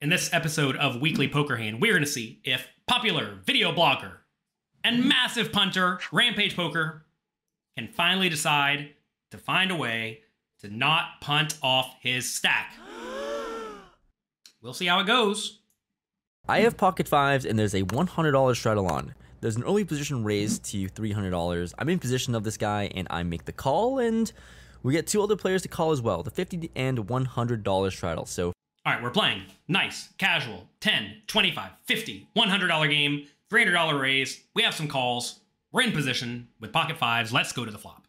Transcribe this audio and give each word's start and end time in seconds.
In 0.00 0.10
this 0.10 0.32
episode 0.32 0.76
of 0.76 1.00
Weekly 1.00 1.26
Poker 1.26 1.56
Hand, 1.56 1.82
we're 1.82 1.92
going 1.92 2.04
to 2.04 2.08
see 2.08 2.40
if 2.44 2.68
popular 2.86 3.40
video 3.44 3.74
blogger 3.74 4.18
and 4.84 5.04
massive 5.04 5.50
punter 5.50 5.98
Rampage 6.12 6.54
Poker 6.54 7.04
can 7.76 7.88
finally 7.88 8.28
decide 8.28 8.90
to 9.32 9.38
find 9.38 9.72
a 9.72 9.74
way 9.74 10.20
to 10.60 10.68
not 10.68 11.20
punt 11.20 11.58
off 11.64 11.96
his 12.00 12.32
stack. 12.32 12.74
We'll 14.60 14.74
see 14.74 14.86
how 14.86 14.98
it 15.00 15.06
goes. 15.06 15.60
I 16.48 16.60
have 16.60 16.76
pocket 16.76 17.06
fives 17.06 17.44
and 17.44 17.56
there's 17.56 17.74
a 17.74 17.82
$100 17.82 18.56
straddle 18.56 18.86
on. 18.86 19.14
There's 19.40 19.54
an 19.54 19.62
early 19.62 19.84
position 19.84 20.24
raise 20.24 20.58
to 20.60 20.88
$300. 20.88 21.74
I'm 21.78 21.88
in 21.88 22.00
position 22.00 22.34
of 22.34 22.42
this 22.42 22.56
guy 22.56 22.90
and 22.94 23.06
I 23.08 23.22
make 23.22 23.44
the 23.44 23.52
call 23.52 24.00
and 24.00 24.32
we 24.82 24.92
get 24.92 25.06
two 25.06 25.22
other 25.22 25.36
players 25.36 25.62
to 25.62 25.68
call 25.68 25.92
as 25.92 26.02
well, 26.02 26.24
the 26.24 26.30
50 26.30 26.70
and 26.74 26.98
$100 26.98 27.92
straddle. 27.92 28.26
So 28.26 28.52
all 28.88 28.94
right, 28.94 29.02
we're 29.02 29.10
playing. 29.10 29.42
Nice, 29.68 30.08
casual, 30.16 30.66
10, 30.80 31.24
25, 31.26 31.72
50, 31.84 32.28
$100 32.34 32.90
game, 32.90 33.26
$300 33.50 34.00
raise. 34.00 34.44
We 34.54 34.62
have 34.62 34.74
some 34.74 34.88
calls. 34.88 35.40
We're 35.72 35.82
in 35.82 35.92
position 35.92 36.48
with 36.58 36.72
pocket 36.72 36.96
fives. 36.96 37.30
Let's 37.30 37.52
go 37.52 37.66
to 37.66 37.70
the 37.70 37.76
flop. 37.76 38.06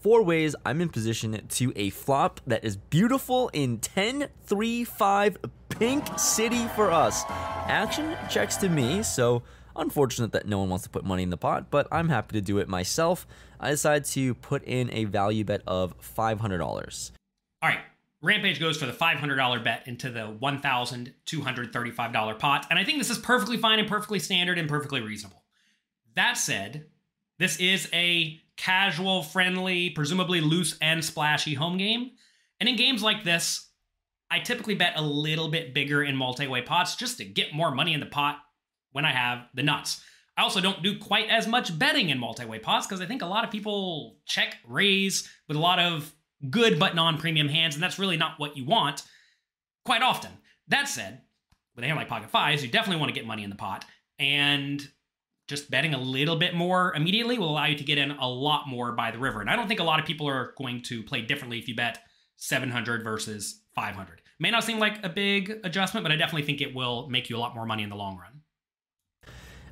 Four 0.00 0.24
ways 0.24 0.56
I'm 0.66 0.80
in 0.80 0.88
position 0.88 1.46
to 1.46 1.72
a 1.76 1.90
flop 1.90 2.40
that 2.48 2.64
is 2.64 2.76
beautiful 2.76 3.48
in 3.52 3.78
10 3.78 4.26
3 4.44 4.82
5 4.82 5.36
Pink 5.68 6.18
City 6.18 6.66
for 6.74 6.90
us. 6.90 7.22
Action 7.68 8.16
checks 8.28 8.56
to 8.56 8.68
me, 8.68 9.04
so 9.04 9.44
unfortunate 9.76 10.32
that 10.32 10.46
no 10.46 10.58
one 10.58 10.68
wants 10.68 10.82
to 10.82 10.90
put 10.90 11.04
money 11.04 11.22
in 11.22 11.30
the 11.30 11.36
pot, 11.36 11.70
but 11.70 11.86
I'm 11.92 12.08
happy 12.08 12.32
to 12.32 12.40
do 12.40 12.58
it 12.58 12.68
myself. 12.68 13.24
I 13.60 13.70
decide 13.70 14.04
to 14.06 14.34
put 14.34 14.64
in 14.64 14.90
a 14.92 15.04
value 15.04 15.44
bet 15.44 15.62
of 15.64 15.94
$500. 16.00 17.12
All 17.62 17.68
right, 17.68 17.78
Rampage 18.22 18.60
goes 18.60 18.76
for 18.76 18.86
the 18.86 18.92
$500 18.92 19.64
bet 19.64 19.82
into 19.86 20.08
the 20.08 20.32
$1,235 20.40 22.38
pot. 22.38 22.66
And 22.70 22.78
I 22.78 22.84
think 22.84 22.98
this 22.98 23.10
is 23.10 23.18
perfectly 23.18 23.56
fine 23.56 23.80
and 23.80 23.88
perfectly 23.88 24.20
standard 24.20 24.58
and 24.58 24.68
perfectly 24.68 25.00
reasonable. 25.00 25.42
That 26.14 26.34
said, 26.34 26.86
this 27.38 27.58
is 27.58 27.88
a 27.92 28.40
casual, 28.56 29.24
friendly, 29.24 29.90
presumably 29.90 30.40
loose 30.40 30.78
and 30.80 31.04
splashy 31.04 31.54
home 31.54 31.78
game. 31.78 32.12
And 32.60 32.68
in 32.68 32.76
games 32.76 33.02
like 33.02 33.24
this, 33.24 33.68
I 34.30 34.38
typically 34.38 34.76
bet 34.76 34.92
a 34.96 35.02
little 35.02 35.48
bit 35.48 35.74
bigger 35.74 36.02
in 36.02 36.16
multi 36.16 36.46
way 36.46 36.62
pots 36.62 36.94
just 36.94 37.18
to 37.18 37.24
get 37.24 37.52
more 37.52 37.74
money 37.74 37.92
in 37.92 38.00
the 38.00 38.06
pot 38.06 38.38
when 38.92 39.04
I 39.04 39.10
have 39.10 39.46
the 39.52 39.64
nuts. 39.64 40.00
I 40.36 40.42
also 40.42 40.60
don't 40.60 40.82
do 40.82 40.98
quite 40.98 41.28
as 41.28 41.46
much 41.46 41.76
betting 41.76 42.08
in 42.08 42.18
multi 42.18 42.44
way 42.44 42.60
pots 42.60 42.86
because 42.86 43.00
I 43.00 43.06
think 43.06 43.22
a 43.22 43.26
lot 43.26 43.44
of 43.44 43.50
people 43.50 44.18
check 44.24 44.56
raise 44.66 45.28
with 45.48 45.56
a 45.56 45.60
lot 45.60 45.80
of 45.80 46.14
good 46.50 46.78
but 46.78 46.94
non 46.94 47.18
premium 47.18 47.48
hands, 47.48 47.74
and 47.74 47.82
that's 47.82 47.98
really 47.98 48.16
not 48.16 48.38
what 48.38 48.56
you 48.56 48.64
want 48.64 49.02
quite 49.84 50.02
often. 50.02 50.30
That 50.68 50.88
said, 50.88 51.22
with 51.74 51.84
a 51.84 51.86
hand 51.86 51.98
like 51.98 52.08
Pocket 52.08 52.30
Fives, 52.30 52.62
you 52.62 52.70
definitely 52.70 53.00
want 53.00 53.10
to 53.10 53.18
get 53.18 53.26
money 53.26 53.44
in 53.44 53.50
the 53.50 53.56
pot, 53.56 53.84
and 54.18 54.86
just 55.48 55.70
betting 55.70 55.94
a 55.94 55.98
little 55.98 56.36
bit 56.36 56.54
more 56.54 56.94
immediately 56.94 57.38
will 57.38 57.50
allow 57.50 57.66
you 57.66 57.76
to 57.76 57.84
get 57.84 57.98
in 57.98 58.12
a 58.12 58.28
lot 58.28 58.68
more 58.68 58.92
by 58.92 59.10
the 59.10 59.18
river. 59.18 59.40
And 59.40 59.50
I 59.50 59.56
don't 59.56 59.68
think 59.68 59.80
a 59.80 59.84
lot 59.84 60.00
of 60.00 60.06
people 60.06 60.28
are 60.28 60.54
going 60.56 60.82
to 60.84 61.02
play 61.02 61.22
differently 61.22 61.58
if 61.58 61.68
you 61.68 61.74
bet 61.74 61.98
700 62.36 63.02
versus 63.02 63.60
500. 63.74 64.22
May 64.38 64.50
not 64.50 64.64
seem 64.64 64.78
like 64.78 65.04
a 65.04 65.08
big 65.08 65.60
adjustment, 65.64 66.04
but 66.04 66.12
I 66.12 66.16
definitely 66.16 66.44
think 66.44 66.60
it 66.60 66.74
will 66.74 67.08
make 67.08 67.28
you 67.28 67.36
a 67.36 67.38
lot 67.38 67.54
more 67.54 67.66
money 67.66 67.82
in 67.82 67.90
the 67.90 67.96
long 67.96 68.16
run. 68.16 68.41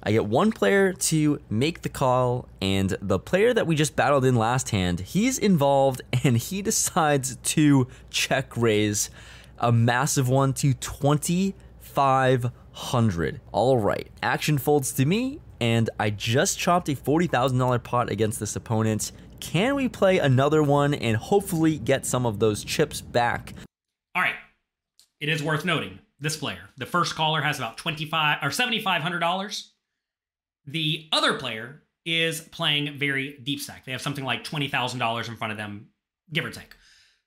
I 0.02 0.12
get 0.12 0.24
one 0.24 0.50
player 0.50 0.94
to 0.94 1.40
make 1.50 1.82
the 1.82 1.90
call, 1.90 2.48
and 2.62 2.96
the 3.02 3.18
player 3.18 3.52
that 3.52 3.66
we 3.66 3.76
just 3.76 3.96
battled 3.96 4.24
in 4.24 4.34
last 4.34 4.70
hand, 4.70 5.00
he's 5.00 5.36
involved 5.38 6.00
and 6.24 6.38
he 6.38 6.62
decides 6.62 7.36
to 7.36 7.86
check 8.08 8.56
raise 8.56 9.10
a 9.58 9.70
massive 9.70 10.26
one 10.28 10.54
to 10.54 10.72
2,500. 10.72 13.40
All 13.52 13.78
right, 13.78 14.08
action 14.22 14.56
folds 14.56 14.92
to 14.92 15.04
me, 15.04 15.40
and 15.60 15.90
I 15.98 16.08
just 16.08 16.58
chopped 16.58 16.88
a 16.88 16.96
$40,000 16.96 17.82
pot 17.82 18.10
against 18.10 18.40
this 18.40 18.56
opponent. 18.56 19.12
Can 19.38 19.74
we 19.74 19.86
play 19.88 20.18
another 20.18 20.62
one 20.62 20.94
and 20.94 21.18
hopefully 21.18 21.76
get 21.78 22.06
some 22.06 22.24
of 22.24 22.38
those 22.38 22.64
chips 22.64 23.02
back? 23.02 23.52
All 24.14 24.22
right, 24.22 24.36
it 25.20 25.28
is 25.28 25.42
worth 25.42 25.66
noting 25.66 25.98
this 26.18 26.38
player, 26.38 26.70
the 26.78 26.86
first 26.86 27.14
caller, 27.14 27.42
has 27.42 27.58
about 27.58 27.76
25 27.76 28.38
or 28.42 28.48
$7,500 28.48 29.66
the 30.70 31.08
other 31.12 31.34
player 31.34 31.82
is 32.04 32.40
playing 32.40 32.98
very 32.98 33.38
deep 33.42 33.60
stack. 33.60 33.84
They 33.84 33.92
have 33.92 34.02
something 34.02 34.24
like 34.24 34.44
$20,000 34.44 35.28
in 35.28 35.36
front 35.36 35.50
of 35.52 35.56
them, 35.56 35.88
give 36.32 36.44
or 36.44 36.50
take. 36.50 36.74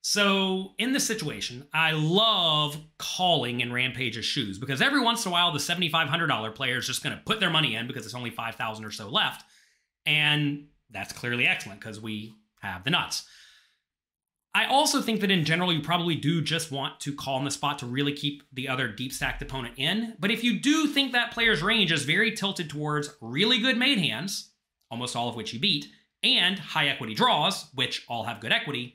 So 0.06 0.72
in 0.78 0.92
this 0.92 1.06
situation, 1.06 1.66
I 1.72 1.92
love 1.92 2.76
calling 2.98 3.60
in 3.60 3.72
Rampage's 3.72 4.26
shoes 4.26 4.58
because 4.58 4.82
every 4.82 5.00
once 5.00 5.24
in 5.24 5.30
a 5.30 5.32
while, 5.32 5.50
the 5.50 5.58
$7,500 5.58 6.54
player 6.54 6.76
is 6.76 6.86
just 6.86 7.02
going 7.02 7.16
to 7.16 7.22
put 7.24 7.40
their 7.40 7.48
money 7.48 7.74
in 7.74 7.86
because 7.86 8.04
it's 8.04 8.14
only 8.14 8.28
5,000 8.28 8.84
or 8.84 8.90
so 8.90 9.08
left. 9.08 9.44
And 10.04 10.66
that's 10.90 11.14
clearly 11.14 11.46
excellent 11.46 11.80
because 11.80 12.00
we 12.00 12.34
have 12.60 12.84
the 12.84 12.90
nuts. 12.90 13.26
I 14.56 14.66
also 14.66 15.02
think 15.02 15.20
that 15.20 15.32
in 15.32 15.44
general, 15.44 15.72
you 15.72 15.80
probably 15.80 16.14
do 16.14 16.40
just 16.40 16.70
want 16.70 17.00
to 17.00 17.12
call 17.12 17.38
in 17.38 17.44
the 17.44 17.50
spot 17.50 17.80
to 17.80 17.86
really 17.86 18.12
keep 18.12 18.44
the 18.52 18.68
other 18.68 18.86
deep 18.86 19.12
stacked 19.12 19.42
opponent 19.42 19.74
in. 19.78 20.14
But 20.20 20.30
if 20.30 20.44
you 20.44 20.60
do 20.60 20.86
think 20.86 21.10
that 21.12 21.32
player's 21.32 21.60
range 21.60 21.90
is 21.90 22.04
very 22.04 22.30
tilted 22.30 22.70
towards 22.70 23.10
really 23.20 23.58
good 23.58 23.76
made 23.76 23.98
hands, 23.98 24.52
almost 24.92 25.16
all 25.16 25.28
of 25.28 25.34
which 25.34 25.52
you 25.52 25.58
beat, 25.58 25.86
and 26.22 26.56
high 26.56 26.86
equity 26.86 27.14
draws, 27.14 27.68
which 27.74 28.04
all 28.08 28.24
have 28.24 28.40
good 28.40 28.52
equity, 28.52 28.94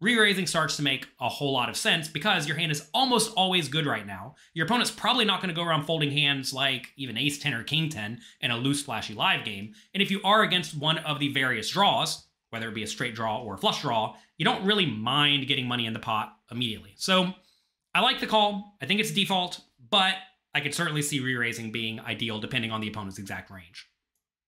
re-raising 0.00 0.46
starts 0.46 0.76
to 0.76 0.82
make 0.82 1.08
a 1.20 1.28
whole 1.28 1.52
lot 1.52 1.70
of 1.70 1.76
sense 1.76 2.06
because 2.06 2.46
your 2.46 2.56
hand 2.56 2.70
is 2.70 2.88
almost 2.92 3.32
always 3.34 3.68
good 3.68 3.86
right 3.86 4.06
now. 4.06 4.34
Your 4.52 4.66
opponent's 4.66 4.90
probably 4.90 5.24
not 5.24 5.40
going 5.40 5.48
to 5.48 5.58
go 5.58 5.66
around 5.66 5.86
folding 5.86 6.12
hands 6.12 6.52
like 6.52 6.88
even 6.96 7.16
ace 7.16 7.38
10 7.38 7.54
or 7.54 7.64
king 7.64 7.88
10 7.88 8.20
in 8.42 8.50
a 8.50 8.56
loose 8.58 8.82
flashy 8.82 9.14
live 9.14 9.44
game. 9.44 9.72
And 9.94 10.02
if 10.02 10.10
you 10.10 10.20
are 10.22 10.42
against 10.42 10.76
one 10.76 10.98
of 10.98 11.18
the 11.18 11.32
various 11.32 11.70
draws, 11.70 12.27
whether 12.50 12.68
it 12.68 12.74
be 12.74 12.82
a 12.82 12.86
straight 12.86 13.14
draw 13.14 13.42
or 13.42 13.54
a 13.54 13.58
flush 13.58 13.82
draw, 13.82 14.14
you 14.36 14.44
don't 14.44 14.64
really 14.64 14.86
mind 14.86 15.46
getting 15.46 15.66
money 15.66 15.86
in 15.86 15.92
the 15.92 15.98
pot 15.98 16.36
immediately. 16.50 16.94
So 16.96 17.34
I 17.94 18.00
like 18.00 18.20
the 18.20 18.26
call. 18.26 18.76
I 18.80 18.86
think 18.86 19.00
it's 19.00 19.10
default, 19.10 19.60
but 19.90 20.14
I 20.54 20.60
could 20.60 20.74
certainly 20.74 21.02
see 21.02 21.20
re-raising 21.20 21.72
being 21.72 22.00
ideal 22.00 22.38
depending 22.40 22.70
on 22.70 22.80
the 22.80 22.88
opponent's 22.88 23.18
exact 23.18 23.50
range. 23.50 23.88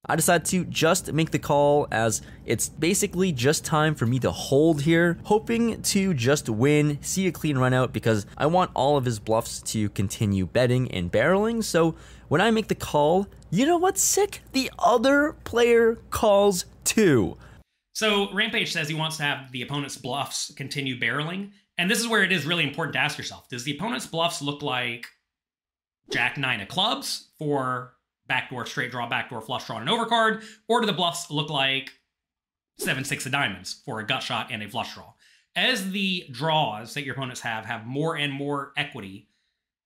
I 0.06 0.16
decided 0.16 0.47
to 0.47 0.65
just 0.65 1.12
make 1.12 1.31
the 1.31 1.39
call 1.39 1.87
as 1.93 2.22
it's 2.47 2.71
basically 2.71 3.33
just 3.33 3.66
time 3.66 3.94
for 3.94 4.06
me 4.06 4.19
to 4.21 4.31
hold 4.31 4.81
here, 4.83 5.19
hoping 5.25 5.83
to 5.83 6.15
just 6.15 6.49
win, 6.49 6.99
see 7.03 7.27
a 7.27 7.33
clean 7.33 7.59
run 7.59 7.75
out 7.75 7.93
because 7.93 8.25
I 8.39 8.47
want 8.47 8.71
all 8.75 8.97
of 8.97 9.05
his 9.05 9.19
bluffs 9.19 9.60
to 9.72 9.91
continue 9.91 10.47
betting 10.47 10.91
and 10.91 11.12
barreling. 11.12 11.62
So 11.62 11.97
when 12.28 12.41
I 12.41 12.50
make 12.50 12.69
the 12.69 12.75
call, 12.75 13.27
you 13.50 13.66
know 13.66 13.77
what's 13.77 14.00
sick? 14.00 14.41
The 14.53 14.71
other 14.78 15.37
player 15.44 15.99
calls 16.09 16.65
too. 16.83 17.37
So 18.00 18.33
Rampage 18.33 18.72
says 18.72 18.88
he 18.88 18.94
wants 18.94 19.19
to 19.19 19.25
have 19.25 19.53
the 19.53 19.61
opponent's 19.61 19.99
bluffs 19.99 20.55
continue 20.55 20.99
barreling. 20.99 21.50
And 21.77 21.91
this 21.91 22.00
is 22.00 22.09
where 22.09 22.22
it 22.22 22.33
is 22.33 22.47
really 22.47 22.65
important 22.65 22.94
to 22.94 22.99
ask 22.99 23.19
yourself 23.19 23.47
Does 23.50 23.62
the 23.65 23.77
opponent's 23.77 24.06
bluffs 24.06 24.41
look 24.41 24.62
like 24.62 25.06
Jack 26.10 26.39
nine 26.39 26.62
of 26.62 26.69
clubs 26.69 27.28
for 27.39 27.93
backdoor 28.27 28.65
straight 28.65 28.91
draw, 28.91 29.06
backdoor 29.06 29.43
flush 29.43 29.66
draw, 29.66 29.77
and 29.77 29.87
an 29.87 29.94
overcard? 29.94 30.43
Or 30.66 30.81
do 30.81 30.87
the 30.87 30.94
bluffs 30.94 31.31
look 31.31 31.50
like 31.50 31.91
seven 32.78 33.05
six 33.05 33.27
of 33.27 33.33
diamonds 33.33 33.83
for 33.84 34.00
a 34.00 34.06
gut 34.06 34.22
shot 34.22 34.49
and 34.50 34.62
a 34.62 34.69
flush 34.71 34.94
draw? 34.94 35.12
As 35.55 35.91
the 35.91 36.25
draws 36.31 36.94
that 36.94 37.05
your 37.05 37.15
opponents 37.15 37.43
have 37.43 37.66
have 37.66 37.84
more 37.84 38.16
and 38.16 38.33
more 38.33 38.72
equity, 38.78 39.28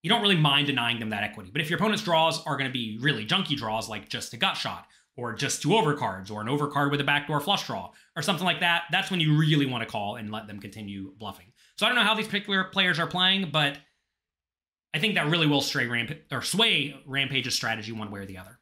you 0.05 0.09
don't 0.09 0.23
really 0.23 0.37
mind 0.37 0.69
denying 0.69 1.01
them 1.01 1.11
that 1.11 1.25
equity. 1.25 1.51
But 1.53 1.63
if 1.63 1.69
your 1.69 1.81
opponent's 1.81 2.05
draws 2.05 2.47
are 2.47 2.57
going 2.57 2.71
to 2.71 2.73
be 2.73 2.97
really 3.03 3.27
junky 3.27 3.57
draws 3.57 3.89
like 3.89 4.09
just 4.09 4.35
a 4.35 4.37
gut 4.37 4.57
shot 4.57 4.87
or 5.17 5.33
just 5.35 5.63
two 5.63 5.69
overcards, 5.69 6.31
or 6.31 6.41
an 6.41 6.49
overcard 6.49 6.91
with 6.91 7.01
a 7.01 7.05
backdoor 7.05 7.41
flush 7.41 7.67
draw, 7.67 7.91
or 8.17 8.23
something 8.23 8.45
like 8.45 8.61
that, 8.61 8.85
that's 8.91 9.11
when 9.11 9.21
you 9.21 9.37
really 9.37 9.67
want 9.67 9.83
to 9.83 9.91
call 9.91 10.17
and 10.17 10.31
let 10.33 10.47
them 10.47 10.61
continue 10.61 11.13
bluffing. 11.19 11.47
So 11.77 11.87
I 11.87 11.89
don't 11.89 11.97
know 11.97 12.05
how 12.05 12.15
these 12.15 12.27
particular 12.27 12.65
players 12.65 12.99
are 12.99 13.07
playing, 13.07 13.51
but 13.53 13.79
I 14.93 14.99
think 14.99 15.15
that 15.15 15.29
really 15.29 15.47
will 15.47 15.61
stray 15.61 15.87
ramp 15.87 16.13
or 16.31 16.43
sway 16.43 17.01
Rampage's 17.07 17.55
strategy 17.55 17.93
one 17.93 18.11
way 18.11 18.21
or 18.21 18.27
the 18.27 18.39
other. 18.39 18.59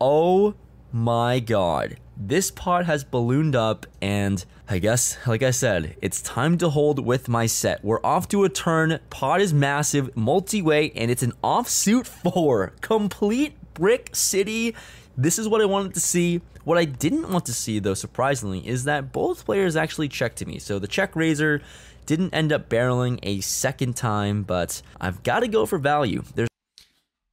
Oh 0.00 0.54
my 0.92 1.40
god. 1.40 1.98
This 2.16 2.50
pot 2.50 2.86
has 2.86 3.04
ballooned 3.04 3.54
up, 3.54 3.86
and 4.02 4.44
I 4.68 4.78
guess, 4.80 5.16
like 5.24 5.44
I 5.44 5.52
said, 5.52 5.96
it's 6.02 6.20
time 6.20 6.58
to 6.58 6.68
hold 6.68 7.04
with 7.04 7.28
my 7.28 7.46
set. 7.46 7.84
We're 7.84 8.04
off 8.04 8.26
to 8.28 8.42
a 8.42 8.48
turn. 8.48 8.98
Pot 9.08 9.40
is 9.40 9.54
massive, 9.54 10.16
multi 10.16 10.60
way, 10.60 10.90
and 10.96 11.12
it's 11.12 11.22
an 11.22 11.32
offsuit 11.44 12.06
four. 12.06 12.72
Complete 12.80 13.54
Brick 13.74 14.16
City 14.16 14.74
this 15.18 15.38
is 15.38 15.48
what 15.48 15.60
I 15.60 15.64
wanted 15.64 15.94
to 15.94 16.00
see. 16.00 16.40
What 16.62 16.78
I 16.78 16.84
didn't 16.84 17.28
want 17.28 17.44
to 17.46 17.52
see, 17.52 17.80
though, 17.80 17.94
surprisingly, 17.94 18.66
is 18.66 18.84
that 18.84 19.12
both 19.12 19.44
players 19.44 19.74
actually 19.74 20.08
checked 20.08 20.38
to 20.38 20.46
me. 20.46 20.60
So 20.60 20.78
the 20.78 20.86
check 20.86 21.16
raiser 21.16 21.60
didn't 22.06 22.32
end 22.32 22.52
up 22.52 22.68
barreling 22.68 23.18
a 23.24 23.40
second 23.40 23.96
time, 23.96 24.44
but 24.44 24.80
I've 25.00 25.22
got 25.24 25.40
to 25.40 25.48
go 25.48 25.66
for 25.66 25.76
value. 25.76 26.22
There's 26.34 26.48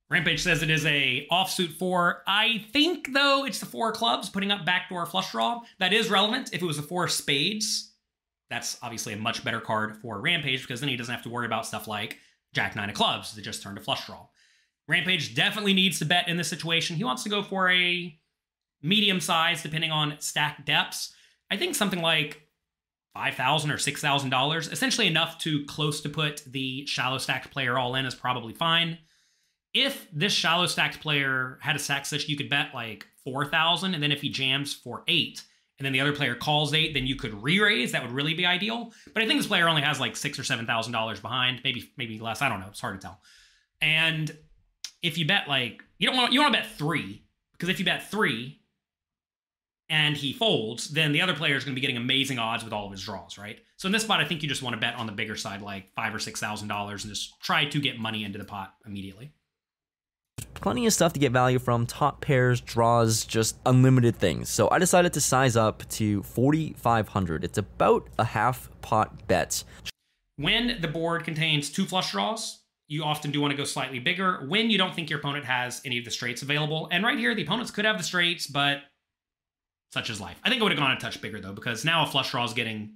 Rampage 0.10 0.42
says 0.42 0.62
it 0.62 0.70
is 0.70 0.86
a 0.86 1.28
offsuit 1.32 1.74
four. 1.74 2.24
I 2.28 2.66
think 2.72 3.14
though 3.14 3.46
it's 3.46 3.60
the 3.60 3.66
four 3.66 3.92
clubs 3.92 4.30
putting 4.30 4.52
up 4.52 4.66
backdoor 4.66 5.06
flush 5.06 5.32
draw. 5.32 5.62
That 5.80 5.94
is 5.94 6.10
relevant. 6.10 6.54
If 6.54 6.62
it 6.62 6.66
was 6.66 6.78
a 6.78 6.84
four 6.84 7.08
spades, 7.08 7.92
that's 8.50 8.78
obviously 8.84 9.14
a 9.14 9.18
much 9.18 9.44
better 9.44 9.60
card 9.60 9.98
for 9.98 10.22
Rampage 10.22 10.62
because 10.62 10.80
then 10.80 10.90
he 10.90 10.96
doesn't 10.96 11.14
have 11.14 11.24
to 11.24 11.30
worry 11.30 11.48
about 11.48 11.66
stuff 11.66 11.88
like 11.88 12.20
Jack 12.54 12.76
nine 12.76 12.90
of 12.90 12.96
clubs 12.96 13.34
that 13.34 13.42
just 13.42 13.64
turned 13.64 13.78
a 13.78 13.82
flush 13.82 14.06
draw. 14.06 14.28
Rampage 14.88 15.36
definitely 15.36 15.74
needs 15.74 16.00
to 16.00 16.06
bet 16.06 16.28
in 16.28 16.38
this 16.38 16.48
situation. 16.48 16.96
He 16.96 17.04
wants 17.04 17.24
to 17.24 17.30
go 17.30 17.42
for 17.42 17.70
a 17.70 18.18
medium 18.82 19.20
size, 19.20 19.64
depending 19.64 19.92
on 19.92 20.16
stack 20.20 20.66
depths. 20.66 21.14
I 21.50 21.58
think 21.58 21.76
something 21.76 22.02
like 22.02 22.42
five 23.14 23.36
thousand 23.36 23.72
or 23.72 23.78
six 23.78 24.02
thousand 24.02 24.30
dollars, 24.30 24.68
essentially 24.68 25.08
enough 25.08 25.40
to 25.40 25.66
close 25.66 26.02
to 26.02 26.10
put 26.10 26.44
the 26.46 26.86
shallow 26.86 27.18
stacked 27.18 27.52
player 27.52 27.78
all 27.78 27.96
in 27.96 28.06
is 28.06 28.14
probably 28.14 28.54
fine. 28.54 29.00
If 29.74 30.08
this 30.14 30.34
shallow 30.34 30.68
stacked 30.68 31.02
player 31.02 31.58
had 31.62 31.76
a 31.76 31.80
stack 31.80 32.06
such 32.06 32.30
you 32.30 32.38
could 32.38 32.50
bet 32.50 32.74
like 32.74 33.08
four 33.24 33.46
thousand, 33.46 33.94
and 33.94 34.04
then 34.04 34.12
if 34.12 34.22
he 34.22 34.30
jams 34.30 34.74
for 34.74 35.04
eight, 35.08 35.44
and 35.80 35.86
then 35.86 35.94
the 35.94 36.00
other 36.00 36.14
player 36.14 36.36
calls 36.36 36.74
eight, 36.74 36.94
then 36.94 37.08
you 37.08 37.16
could 37.16 37.34
re-raise. 37.44 37.92
That 37.92 38.04
would 38.04 38.12
really 38.12 38.34
be 38.34 38.46
ideal. 38.46 38.94
But 39.14 39.24
I 39.24 39.28
think 39.28 39.40
this 39.40 39.48
player 39.48 39.68
only 39.68 39.82
has 39.82 40.00
like 40.00 40.16
six 40.16 40.38
or 40.38 40.44
seven 40.44 40.66
thousand 40.66 40.94
dollars 40.94 41.20
behind, 41.20 41.62
maybe 41.64 41.92
maybe 41.98 42.20
less. 42.20 42.42
I 42.42 42.50
don't 42.50 42.60
know. 42.60 42.68
It's 42.68 42.82
hard 42.82 43.02
to 43.02 43.08
tell. 43.08 43.20
And 43.82 44.38
if 45.06 45.18
you 45.18 45.26
bet 45.26 45.48
like 45.48 45.84
you 46.00 46.08
don't 46.08 46.18
want 46.18 46.34
you 46.34 46.42
want 46.42 46.54
to 46.54 46.60
bet 46.60 46.70
three 46.72 47.24
because 47.54 47.70
if 47.70 47.80
you 47.80 47.86
bet 47.86 48.10
three 48.10 48.60
and 49.88 50.18
he 50.18 50.34
folds, 50.34 50.90
then 50.90 51.12
the 51.12 51.22
other 51.22 51.36
player 51.36 51.56
is 51.56 51.64
going 51.64 51.74
to 51.74 51.80
be 51.80 51.82
getting 51.82 51.98
amazing 51.98 52.40
odds 52.40 52.64
with 52.64 52.74
all 52.74 52.88
of 52.88 52.92
his 52.92 53.04
draws, 53.04 53.38
right? 53.38 53.60
So 53.78 53.86
in 53.86 53.92
this 53.92 54.02
spot, 54.02 54.20
I 54.20 54.26
think 54.26 54.42
you 54.42 54.50
just 54.50 54.64
want 54.64 54.74
to 54.74 54.80
bet 54.80 54.96
on 54.96 55.06
the 55.06 55.12
bigger 55.12 55.36
side, 55.36 55.62
like 55.62 55.94
five 55.94 56.14
or 56.14 56.20
six 56.20 56.40
thousand 56.40 56.68
dollars, 56.70 57.04
and 57.04 57.14
just 57.14 57.40
try 57.40 57.66
to 57.66 57.80
get 57.80 58.00
money 58.00 58.24
into 58.24 58.40
the 58.40 58.46
pot 58.46 58.74
immediately. 58.86 59.32
Plenty 60.56 60.88
of 60.88 60.94
stuff 60.94 61.14
to 61.14 61.20
get 61.20 61.32
value 61.32 61.60
from 61.60 61.86
top 61.86 62.22
pairs, 62.22 62.60
draws, 62.62 63.26
just 63.26 63.58
unlimited 63.66 64.16
things. 64.16 64.50
So 64.50 64.70
I 64.72 64.80
decided 64.80 65.14
to 65.14 65.22
size 65.22 65.56
up 65.56 65.88
to 65.90 66.24
4,500. 66.24 67.44
It's 67.44 67.58
about 67.58 68.08
a 68.18 68.24
half 68.24 68.70
pot 68.82 69.28
bet. 69.28 69.64
When 70.38 70.80
the 70.82 70.88
board 70.88 71.24
contains 71.24 71.70
two 71.70 71.86
flush 71.86 72.12
draws, 72.12 72.65
you 72.88 73.04
often 73.04 73.32
do 73.32 73.42
want 73.42 73.52
to 73.52 73.58
go 73.58 73.64
slightly 73.64 74.00
bigger 74.00 74.46
when 74.48 74.70
you 74.70 74.78
don't 74.78 74.94
think 74.94 75.10
your 75.10 75.20
opponent 75.20 75.46
has 75.46 75.82
any 75.86 75.98
of 75.98 76.06
the 76.06 76.12
straights 76.12 76.42
available. 76.42 76.88
And 76.92 77.04
right 77.04 77.18
here, 77.18 77.34
the 77.34 77.44
opponents 77.44 77.72
could 77.72 77.86
have 77.86 77.98
the 77.98 78.04
straights, 78.04 78.48
but 78.48 78.82
such 79.92 80.10
is 80.10 80.22
life. 80.22 80.40
I 80.44 80.50
think 80.50 80.62
I 80.62 80.64
would 80.64 80.72
have 80.72 80.80
gone 80.80 80.92
a 80.92 81.00
touch 81.00 81.22
bigger 81.22 81.40
though, 81.40 81.54
because 81.54 81.86
now 81.86 82.04
a 82.04 82.08
flush 82.08 82.32
draw 82.32 82.44
is 82.44 82.54
getting 82.54 82.96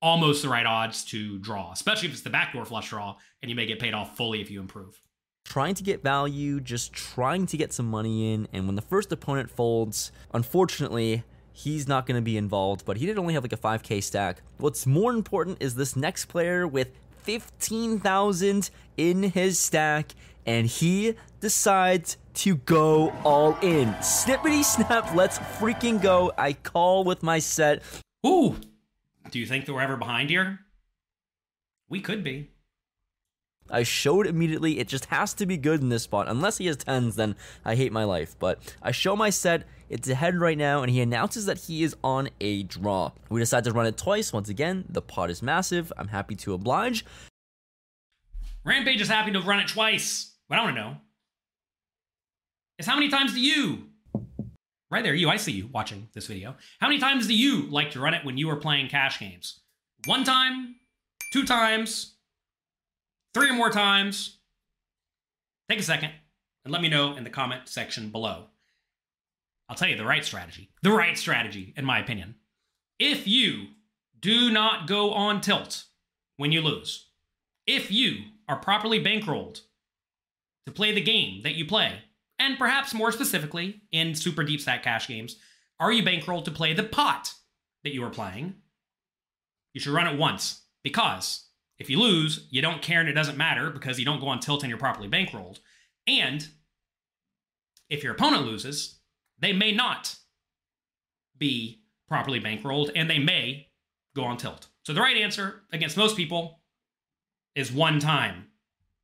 almost 0.00 0.42
the 0.42 0.48
right 0.48 0.66
odds 0.66 1.04
to 1.06 1.38
draw, 1.38 1.72
especially 1.72 2.08
if 2.08 2.14
it's 2.14 2.22
the 2.22 2.30
backdoor 2.30 2.64
flush 2.64 2.90
draw, 2.90 3.16
and 3.40 3.50
you 3.50 3.54
may 3.54 3.66
get 3.66 3.78
paid 3.78 3.94
off 3.94 4.16
fully 4.16 4.40
if 4.40 4.50
you 4.50 4.60
improve. 4.60 5.00
Trying 5.44 5.74
to 5.74 5.82
get 5.82 6.02
value, 6.02 6.60
just 6.60 6.92
trying 6.92 7.46
to 7.46 7.56
get 7.56 7.72
some 7.72 7.86
money 7.86 8.32
in, 8.32 8.46
and 8.52 8.66
when 8.66 8.76
the 8.76 8.82
first 8.82 9.10
opponent 9.10 9.50
folds, 9.50 10.12
unfortunately, 10.32 11.24
he's 11.52 11.86
not 11.86 12.06
going 12.06 12.16
to 12.16 12.22
be 12.22 12.36
involved, 12.36 12.84
but 12.84 12.96
he 12.96 13.06
did 13.06 13.18
only 13.18 13.34
have 13.34 13.44
like 13.44 13.52
a 13.52 13.56
5k 13.56 14.02
stack. 14.02 14.42
What's 14.58 14.86
more 14.86 15.12
important 15.12 15.58
is 15.60 15.74
this 15.74 15.96
next 15.96 16.26
player 16.26 16.66
with 16.66 16.88
15,000 17.22 18.70
in 18.96 19.22
his 19.22 19.58
stack, 19.58 20.12
and 20.46 20.66
he 20.66 21.14
decides 21.40 22.16
to 22.34 22.56
go 22.56 23.10
all 23.24 23.56
in. 23.62 23.88
Snippity 23.94 24.64
snap, 24.64 25.14
let's 25.14 25.38
freaking 25.38 26.00
go. 26.00 26.32
I 26.38 26.52
call 26.54 27.04
with 27.04 27.22
my 27.22 27.38
set. 27.38 27.82
Ooh, 28.26 28.56
do 29.30 29.38
you 29.38 29.46
think 29.46 29.66
that 29.66 29.74
we're 29.74 29.82
ever 29.82 29.96
behind 29.96 30.30
here? 30.30 30.60
We 31.88 32.00
could 32.00 32.24
be. 32.24 32.50
I 33.70 33.82
showed 33.82 34.26
immediately. 34.26 34.78
It 34.78 34.88
just 34.88 35.06
has 35.06 35.32
to 35.34 35.46
be 35.46 35.56
good 35.56 35.80
in 35.80 35.88
this 35.88 36.02
spot. 36.02 36.28
Unless 36.28 36.58
he 36.58 36.66
has 36.66 36.76
tens, 36.76 37.16
then 37.16 37.36
I 37.64 37.74
hate 37.74 37.92
my 37.92 38.04
life. 38.04 38.36
But 38.38 38.76
I 38.82 38.90
show 38.90 39.16
my 39.16 39.30
set. 39.30 39.64
It's 39.88 40.08
ahead 40.08 40.40
right 40.40 40.56
now, 40.56 40.82
and 40.82 40.90
he 40.90 41.00
announces 41.00 41.46
that 41.46 41.58
he 41.58 41.82
is 41.82 41.94
on 42.02 42.30
a 42.40 42.62
draw. 42.62 43.12
We 43.28 43.40
decide 43.40 43.64
to 43.64 43.72
run 43.72 43.86
it 43.86 43.96
twice. 43.96 44.32
Once 44.32 44.48
again, 44.48 44.84
the 44.88 45.02
pot 45.02 45.30
is 45.30 45.42
massive. 45.42 45.92
I'm 45.96 46.08
happy 46.08 46.34
to 46.36 46.54
oblige. 46.54 47.04
Rampage 48.64 49.00
is 49.00 49.08
happy 49.08 49.32
to 49.32 49.40
run 49.40 49.60
it 49.60 49.68
twice. 49.68 50.34
What 50.46 50.58
I 50.58 50.64
want 50.64 50.76
to 50.76 50.82
know 50.82 50.96
is 52.78 52.86
how 52.86 52.94
many 52.94 53.08
times 53.08 53.34
do 53.34 53.40
you, 53.40 53.88
right 54.90 55.02
there, 55.02 55.14
you, 55.14 55.28
I 55.28 55.36
see 55.36 55.52
you 55.52 55.68
watching 55.72 56.08
this 56.14 56.26
video, 56.26 56.56
how 56.80 56.88
many 56.88 57.00
times 57.00 57.26
do 57.26 57.34
you 57.34 57.68
like 57.70 57.90
to 57.92 58.00
run 58.00 58.14
it 58.14 58.24
when 58.24 58.38
you 58.38 58.48
are 58.50 58.56
playing 58.56 58.88
cash 58.88 59.18
games? 59.18 59.60
One 60.06 60.24
time, 60.24 60.76
two 61.32 61.44
times, 61.44 62.16
three 63.34 63.50
or 63.50 63.54
more 63.54 63.70
times? 63.70 64.38
Take 65.68 65.78
a 65.78 65.82
second 65.82 66.10
and 66.64 66.72
let 66.72 66.82
me 66.82 66.88
know 66.88 67.14
in 67.16 67.24
the 67.24 67.30
comment 67.30 67.62
section 67.66 68.10
below. 68.10 68.46
I'll 69.68 69.76
tell 69.76 69.88
you 69.88 69.96
the 69.96 70.04
right 70.04 70.24
strategy. 70.24 70.70
The 70.82 70.92
right 70.92 71.16
strategy, 71.16 71.72
in 71.76 71.84
my 71.84 71.98
opinion. 71.98 72.34
If 72.98 73.26
you 73.26 73.68
do 74.20 74.50
not 74.50 74.86
go 74.86 75.12
on 75.12 75.40
tilt 75.40 75.84
when 76.36 76.52
you 76.52 76.60
lose, 76.60 77.06
if 77.66 77.90
you 77.90 78.18
are 78.48 78.56
properly 78.56 79.02
bankrolled 79.02 79.62
to 80.66 80.72
play 80.72 80.92
the 80.92 81.00
game 81.00 81.42
that 81.42 81.54
you 81.54 81.64
play, 81.64 82.00
and 82.38 82.58
perhaps 82.58 82.92
more 82.92 83.12
specifically 83.12 83.82
in 83.92 84.14
super 84.14 84.44
deep 84.44 84.60
stack 84.60 84.82
cash 84.82 85.08
games, 85.08 85.36
are 85.80 85.92
you 85.92 86.02
bankrolled 86.02 86.44
to 86.44 86.50
play 86.50 86.74
the 86.74 86.82
pot 86.82 87.32
that 87.84 87.94
you 87.94 88.04
are 88.04 88.10
playing? 88.10 88.54
You 89.74 89.80
should 89.80 89.94
run 89.94 90.06
it 90.06 90.18
once 90.18 90.62
because 90.82 91.46
if 91.82 91.90
you 91.90 91.98
lose, 91.98 92.46
you 92.50 92.62
don't 92.62 92.80
care 92.80 93.00
and 93.00 93.08
it 93.08 93.12
doesn't 93.12 93.36
matter 93.36 93.68
because 93.68 93.98
you 93.98 94.04
don't 94.04 94.20
go 94.20 94.28
on 94.28 94.38
tilt 94.38 94.62
and 94.62 94.70
you're 94.70 94.78
properly 94.78 95.08
bankrolled. 95.08 95.58
And 96.06 96.46
if 97.90 98.04
your 98.04 98.12
opponent 98.12 98.46
loses, 98.46 99.00
they 99.40 99.52
may 99.52 99.72
not 99.72 100.14
be 101.36 101.82
properly 102.06 102.40
bankrolled 102.40 102.92
and 102.94 103.10
they 103.10 103.18
may 103.18 103.66
go 104.14 104.22
on 104.22 104.36
tilt. 104.36 104.68
So 104.84 104.92
the 104.92 105.00
right 105.00 105.16
answer 105.16 105.62
against 105.72 105.96
most 105.96 106.16
people 106.16 106.60
is 107.56 107.72
one 107.72 107.98
time. 107.98 108.46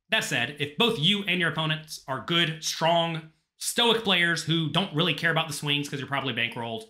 That 0.09 0.23
said, 0.23 0.55
if 0.59 0.77
both 0.77 0.99
you 0.99 1.23
and 1.27 1.41
your 1.41 1.51
opponents 1.51 2.01
are 2.07 2.23
good, 2.25 2.63
strong, 2.63 3.23
stoic 3.57 4.05
players 4.05 4.41
who 4.41 4.69
don't 4.69 4.95
really 4.95 5.13
care 5.13 5.31
about 5.31 5.47
the 5.47 5.53
swings 5.53 5.87
because 5.87 5.99
you're 5.99 6.07
probably 6.07 6.33
bankrolled, 6.33 6.83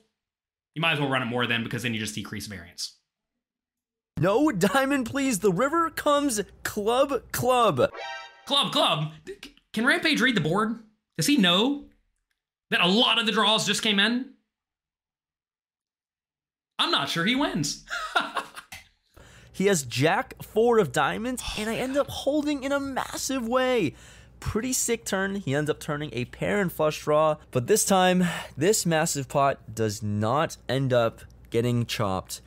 you 0.76 0.84
might 0.84 0.94
as 0.94 1.00
well 1.00 1.10
run 1.10 1.24
it 1.24 1.26
more 1.26 1.48
then 1.48 1.64
because 1.64 1.82
then 1.82 1.96
you 1.96 2.00
just 2.00 2.14
decrease 2.14 2.46
variance. 2.46 2.96
No 4.20 4.52
diamond, 4.52 5.10
please. 5.10 5.40
The 5.40 5.52
river 5.52 5.90
comes 5.90 6.42
club, 6.64 7.32
club. 7.32 7.90
Club, 8.46 8.72
club. 8.72 9.12
Can 9.74 9.86
Rampage 9.86 10.20
read 10.20 10.36
the 10.36 10.42
board? 10.42 10.80
Does 11.18 11.28
he 11.28 11.38
know 11.38 11.86
that 12.70 12.82
a 12.82 12.88
lot 12.88 13.18
of 13.18 13.26
the 13.26 13.32
draws 13.32 13.66
just 13.66 13.82
came 13.82 14.00
in? 14.00 14.34
I'm 16.78 16.92
not 16.92 17.10
sure 17.10 17.26
he 17.26 17.36
wins. 17.36 17.86
he 19.54 19.68
has 19.68 19.84
Jack 19.84 20.42
four 20.42 20.80
of 20.80 20.92
diamonds, 20.92 21.44
and 21.58 21.70
I 21.70 21.76
end 21.76 21.98
up 21.98 22.08
holding 22.08 22.64
in 22.64 22.72
a 22.72 22.80
massive 22.80 23.48
way. 23.48 23.96
Pretty 24.40 24.72
sick 24.74 25.06
turn. 25.06 25.36
He 25.36 25.54
ends 25.54 25.70
up 25.70 25.80
turning 25.80 26.10
a 26.14 26.26
pair 26.26 26.62
and 26.62 26.72
flush 26.72 27.04
draw, 27.04 27.36
but 27.52 27.68
this 27.68 27.86
time, 27.86 28.26
this 28.58 28.86
massive 28.86 29.28
pot 29.28 29.76
does 29.76 30.02
not 30.02 30.58
end 30.70 30.94
up 30.94 31.22
getting 31.50 31.86
chopped, 31.86 32.42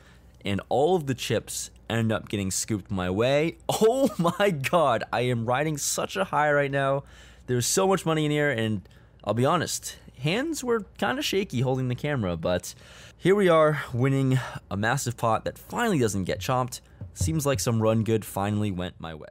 and 0.45 0.61
all 0.69 0.95
of 0.95 1.07
the 1.07 1.13
chips 1.13 1.71
end 1.89 2.11
up 2.11 2.29
getting 2.29 2.51
scooped 2.51 2.91
my 2.91 3.09
way. 3.09 3.57
Oh 3.69 4.09
my 4.17 4.49
god, 4.49 5.03
I 5.11 5.21
am 5.21 5.45
riding 5.45 5.77
such 5.77 6.15
a 6.15 6.25
high 6.25 6.51
right 6.51 6.71
now. 6.71 7.03
There's 7.47 7.65
so 7.65 7.87
much 7.87 8.05
money 8.05 8.25
in 8.25 8.31
here, 8.31 8.49
and 8.49 8.81
I'll 9.23 9.33
be 9.33 9.45
honest, 9.45 9.97
hands 10.19 10.63
were 10.63 10.85
kind 10.97 11.19
of 11.19 11.25
shaky 11.25 11.61
holding 11.61 11.89
the 11.89 11.95
camera, 11.95 12.37
but 12.37 12.73
here 13.17 13.35
we 13.35 13.49
are 13.49 13.83
winning 13.93 14.39
a 14.69 14.77
massive 14.77 15.17
pot 15.17 15.45
that 15.45 15.57
finally 15.57 15.99
doesn't 15.99 16.25
get 16.25 16.39
chopped. 16.39 16.81
Seems 17.13 17.45
like 17.45 17.59
some 17.59 17.81
run 17.81 18.03
good 18.03 18.25
finally 18.25 18.71
went 18.71 18.99
my 18.99 19.13
way. 19.13 19.27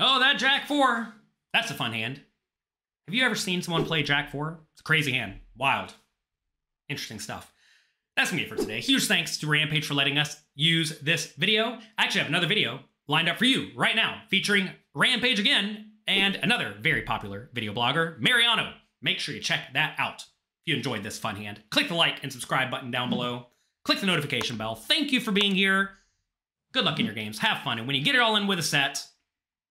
Oh, 0.00 0.18
that 0.20 0.38
Jack 0.38 0.66
4. 0.66 1.12
That's 1.52 1.70
a 1.70 1.74
fun 1.74 1.92
hand. 1.92 2.20
Have 3.06 3.14
you 3.14 3.24
ever 3.24 3.34
seen 3.34 3.62
someone 3.62 3.84
play 3.84 4.02
Jack 4.02 4.30
4? 4.30 4.58
It's 4.72 4.80
a 4.80 4.84
crazy 4.84 5.12
hand. 5.12 5.34
Wild. 5.56 5.94
Interesting 6.88 7.20
stuff. 7.20 7.51
That's 8.16 8.30
gonna 8.30 8.42
be 8.42 8.46
it 8.46 8.50
for 8.50 8.56
today. 8.56 8.80
Huge 8.80 9.06
thanks 9.06 9.38
to 9.38 9.46
Rampage 9.46 9.86
for 9.86 9.94
letting 9.94 10.18
us 10.18 10.40
use 10.54 10.98
this 11.00 11.32
video. 11.36 11.78
I 11.98 12.04
actually 12.04 12.20
have 12.20 12.28
another 12.28 12.46
video 12.46 12.80
lined 13.08 13.28
up 13.28 13.38
for 13.38 13.46
you 13.46 13.70
right 13.74 13.96
now 13.96 14.22
featuring 14.28 14.70
Rampage 14.94 15.40
again 15.40 15.92
and 16.06 16.36
another 16.36 16.74
very 16.80 17.02
popular 17.02 17.48
video 17.54 17.72
blogger, 17.72 18.18
Mariano. 18.20 18.74
Make 19.00 19.18
sure 19.18 19.34
you 19.34 19.40
check 19.40 19.72
that 19.74 19.94
out. 19.98 20.22
If 20.64 20.66
you 20.66 20.76
enjoyed 20.76 21.02
this 21.02 21.18
fun 21.18 21.36
hand, 21.36 21.62
click 21.70 21.88
the 21.88 21.94
like 21.94 22.22
and 22.22 22.30
subscribe 22.30 22.70
button 22.70 22.90
down 22.90 23.08
below. 23.08 23.46
Click 23.84 24.00
the 24.00 24.06
notification 24.06 24.56
bell. 24.56 24.74
Thank 24.74 25.10
you 25.10 25.20
for 25.20 25.32
being 25.32 25.54
here. 25.54 25.90
Good 26.72 26.84
luck 26.84 27.00
in 27.00 27.06
your 27.06 27.14
games. 27.14 27.38
Have 27.38 27.62
fun. 27.62 27.78
And 27.78 27.86
when 27.86 27.96
you 27.96 28.04
get 28.04 28.14
it 28.14 28.20
all 28.20 28.36
in 28.36 28.46
with 28.46 28.58
a 28.58 28.62
set 28.62 29.04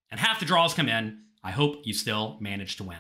and 0.09 0.19
half 0.19 0.39
the 0.39 0.45
draws 0.45 0.73
come 0.73 0.89
in, 0.89 1.19
I 1.43 1.51
hope 1.51 1.81
you 1.83 1.93
still 1.93 2.37
manage 2.41 2.75
to 2.77 2.83
win. 2.83 2.97